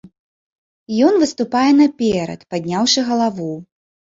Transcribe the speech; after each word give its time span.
Ён 1.09 1.13
выступае 1.25 1.67
наперад, 1.83 2.39
падняўшы 2.55 2.99
галаву. 3.11 3.53